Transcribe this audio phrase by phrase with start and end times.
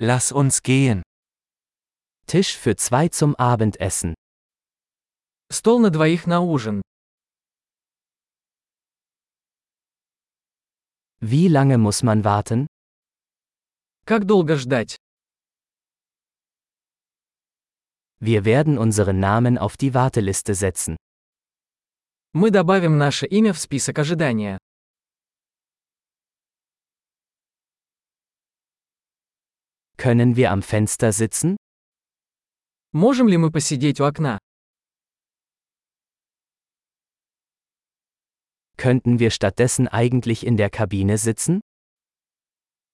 [0.00, 1.02] Lass uns gehen.
[2.28, 4.14] Tisch für zwei zum Abendessen.
[5.50, 6.82] Стол на двоих на ужин.
[11.20, 12.68] Wie lange muss man warten?
[14.06, 14.96] Как долго ждать?
[18.20, 20.96] Wir werden unseren Namen auf die Warteliste setzen.
[22.32, 24.58] Мы добавим наше имя в список ожидания.
[29.97, 31.55] Können wir am Fenster sitzen?
[32.91, 34.37] Можем ли мы посидеть у окна?
[38.77, 41.61] Könnten wir stattdessen eigentlich in der Kabine sitzen?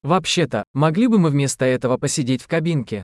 [0.03, 3.03] Вообще-то, могли бы мы вместо этого посидеть в кабинке?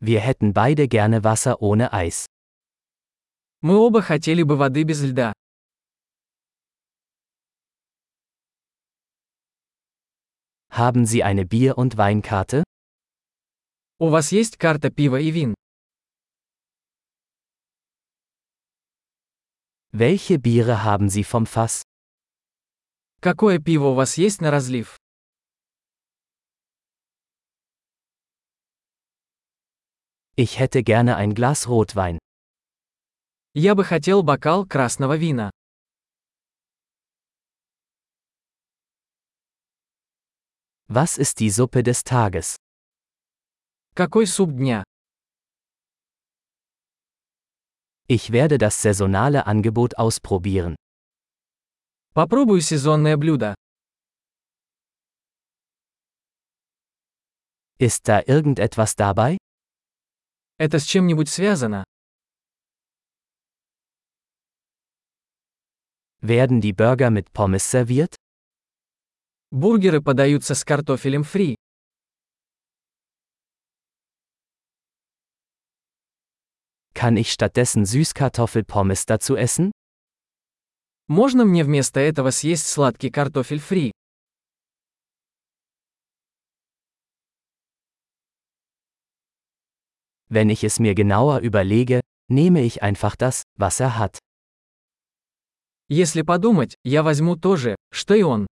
[0.00, 2.26] Wir hätten beide gerne Wasser ohne Eis.
[3.60, 5.32] Мы оба хотели бы воды без льда.
[10.78, 12.62] Haben Sie eine Bier- und Weinkarte?
[13.98, 15.54] У вас есть карта пива и вин?
[19.92, 21.82] Welche Biere haben Sie vom Fass?
[23.20, 24.96] Какое пиво у вас есть на разлив?
[30.36, 32.18] Ich hätte gerne ein Glas Rotwein.
[33.54, 35.50] Я бы хотел бокал красного вина.
[40.88, 42.56] Was ist die Suppe des Tages?
[43.94, 44.84] Какой суп дня?
[48.08, 50.76] Ich werde das saisonale Angebot ausprobieren.
[52.14, 53.54] Попробую сезонное блюдо.
[57.78, 59.36] Ist da irgendetwas dabei?
[60.58, 61.84] Это с чем-нибудь связано?
[66.20, 68.16] Werden die Burger mit Pommes serviert?
[69.53, 71.55] Бургеры подаются с картофелем фри.
[76.95, 79.71] Kann ich stattdessen Süßkartoffelpommes dazu essen?
[81.07, 83.91] Можно мне вместо этого съесть сладкий картофель фри?
[90.29, 94.17] Wenn ich es mir genauer überlege, nehme ich einfach das, was er hat.
[95.89, 98.47] Если подумать, я возьму то же, что и он.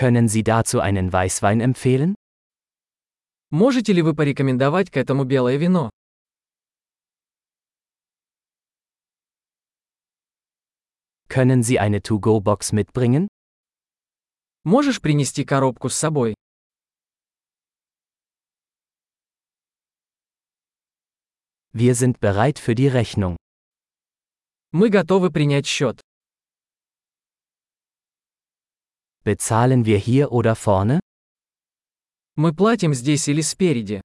[0.00, 2.14] Können Sie dazu einen Weißwein empfehlen?
[3.50, 5.90] Можете ли вы порекомендовать к этому белое вино?
[11.28, 13.28] Können Sie eine To-Go-Box mitbringen?
[14.64, 16.34] Можешь принести коробку с собой?
[21.72, 23.36] Wir sind bereit für die Rechnung.
[24.72, 25.99] Мы готовы принять счет.
[29.24, 31.00] Bezahlen wir hier oder vorne?
[32.36, 34.00] Мы платим здесь или спереди.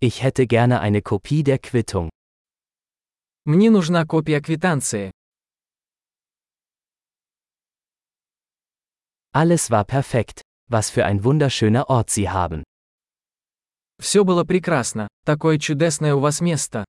[0.00, 2.10] Ich hätte gerne eine Kopie der Quittung.
[3.44, 5.12] Мне нужна копия квитанции.
[9.32, 10.42] Alles war perfekt.
[10.68, 12.64] Was für ein wunderschöner Ort Sie haben.
[14.00, 15.08] Все было прекрасно.
[15.24, 16.84] Такое чудесное у вас место.